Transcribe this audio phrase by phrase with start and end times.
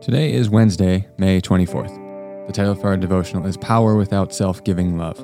[0.00, 2.46] Today is Wednesday, May 24th.
[2.46, 5.20] The title for our devotional is Power Without Self Giving Love.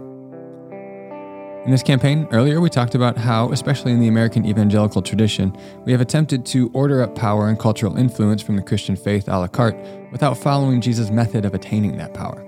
[1.65, 5.93] In this campaign, earlier we talked about how, especially in the American evangelical tradition, we
[5.93, 9.47] have attempted to order up power and cultural influence from the Christian faith a la
[9.47, 9.79] carte
[10.13, 12.45] without following Jesus' method of attaining that power.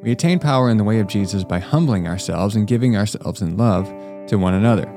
[0.00, 3.56] We attain power in the way of Jesus by humbling ourselves and giving ourselves in
[3.56, 3.92] love
[4.28, 4.88] to one another.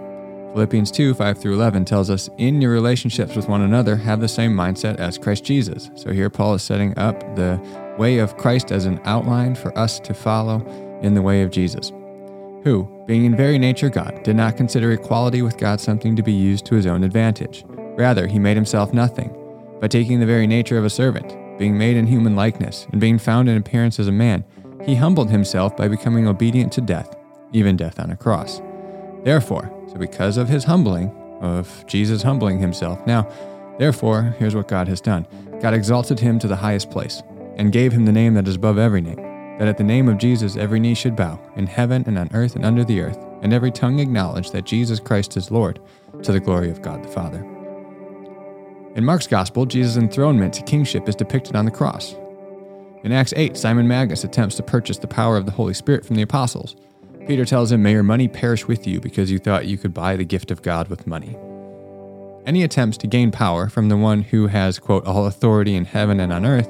[0.57, 4.27] Philippians 2 5 through 11 tells us, In your relationships with one another, have the
[4.27, 5.91] same mindset as Christ Jesus.
[5.93, 7.61] So here Paul is setting up the
[7.99, 10.65] way of Christ as an outline for us to follow
[11.03, 11.89] in the way of Jesus,
[12.63, 16.33] who, being in very nature God, did not consider equality with God something to be
[16.33, 17.63] used to his own advantage.
[17.95, 19.29] Rather, he made himself nothing,
[19.79, 23.19] by taking the very nature of a servant, being made in human likeness, and being
[23.19, 24.43] found in appearance as a man.
[24.83, 27.15] He humbled himself by becoming obedient to death,
[27.53, 28.59] even death on a cross.
[29.23, 33.29] Therefore, because of his humbling, of Jesus humbling himself, now,
[33.77, 35.27] therefore, here's what God has done
[35.61, 37.23] God exalted him to the highest place,
[37.55, 40.17] and gave him the name that is above every name, that at the name of
[40.17, 43.53] Jesus every knee should bow, in heaven and on earth and under the earth, and
[43.53, 45.79] every tongue acknowledge that Jesus Christ is Lord,
[46.23, 47.45] to the glory of God the Father.
[48.95, 52.15] In Mark's Gospel, Jesus' enthronement to kingship is depicted on the cross.
[53.03, 56.15] In Acts 8, Simon Magus attempts to purchase the power of the Holy Spirit from
[56.15, 56.75] the apostles.
[57.27, 60.15] Peter tells him, May your money perish with you because you thought you could buy
[60.15, 61.37] the gift of God with money.
[62.45, 66.21] Any attempts to gain power from the one who has, quote, all authority in heaven
[66.21, 66.69] and on earth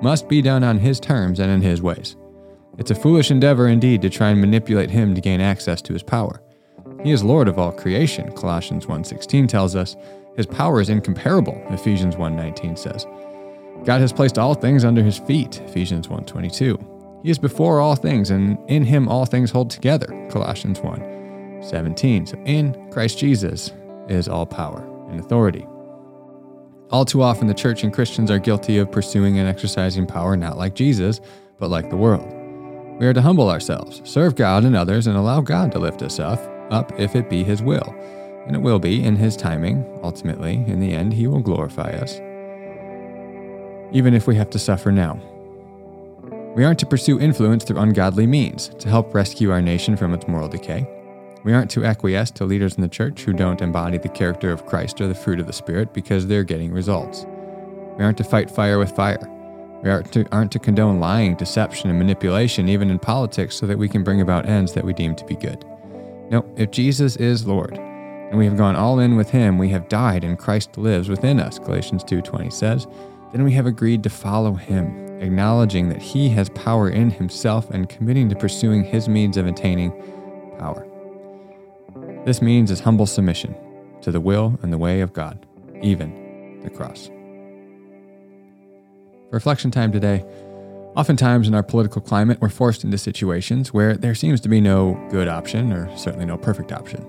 [0.00, 2.14] must be done on his terms and in his ways.
[2.78, 6.04] It's a foolish endeavor indeed to try and manipulate him to gain access to his
[6.04, 6.40] power.
[7.02, 9.96] He is Lord of all creation, Colossians 1:16 tells us.
[10.36, 13.04] His power is incomparable, Ephesians 1:19 says.
[13.84, 16.95] God has placed all things under his feet, Ephesians 1:22.
[17.26, 20.06] He is before all things, and in him all things hold together.
[20.30, 22.24] Colossians 1 17.
[22.24, 23.72] So in Christ Jesus
[24.08, 25.66] is all power and authority.
[26.92, 30.56] All too often, the church and Christians are guilty of pursuing and exercising power not
[30.56, 31.20] like Jesus,
[31.58, 32.32] but like the world.
[33.00, 36.20] We are to humble ourselves, serve God and others, and allow God to lift us
[36.20, 36.38] up,
[36.70, 37.92] up if it be His will.
[38.46, 39.84] And it will be in His timing.
[40.04, 42.20] Ultimately, in the end, He will glorify us.
[43.90, 45.20] Even if we have to suffer now,
[46.56, 50.26] we aren't to pursue influence through ungodly means to help rescue our nation from its
[50.26, 50.88] moral decay.
[51.44, 54.64] We aren't to acquiesce to leaders in the church who don't embody the character of
[54.64, 57.26] Christ or the fruit of the Spirit because they're getting results.
[57.98, 59.30] We aren't to fight fire with fire.
[59.82, 63.76] We aren't to, aren't to condone lying, deception, and manipulation, even in politics, so that
[63.76, 65.62] we can bring about ends that we deem to be good.
[66.30, 69.90] No, if Jesus is Lord, and we have gone all in with him, we have
[69.90, 72.86] died and Christ lives within us, Galatians 2:20 says,
[73.32, 77.88] then we have agreed to follow him acknowledging that he has power in himself and
[77.88, 79.90] committing to pursuing his means of attaining
[80.58, 80.86] power.
[82.24, 83.54] This means is humble submission
[84.02, 85.46] to the will and the way of God,
[85.82, 87.10] even the cross.
[89.30, 90.24] Reflection time today,
[90.96, 94.94] oftentimes in our political climate, we're forced into situations where there seems to be no
[95.10, 97.04] good option or certainly no perfect option.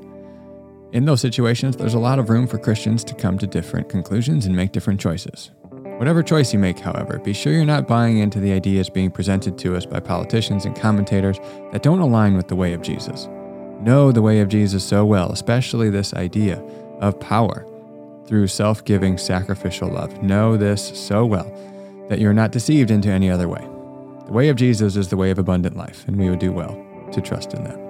[0.94, 4.45] In those situations, there's a lot of room for Christians to come to different conclusions
[4.45, 5.51] and make different choices.
[5.97, 9.58] Whatever choice you make, however, be sure you're not buying into the ideas being presented
[9.58, 11.40] to us by politicians and commentators
[11.72, 13.28] that don't align with the way of Jesus.
[13.81, 16.62] Know the way of Jesus so well, especially this idea
[17.00, 17.66] of power
[18.28, 20.22] through self giving sacrificial love.
[20.22, 21.52] Know this so well
[22.09, 23.68] that you're not deceived into any other way.
[24.28, 26.75] The way of Jesus is the way of abundant life, and we would do well
[27.12, 27.88] to trust in that.